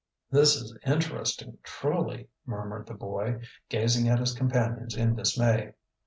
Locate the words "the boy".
2.87-3.41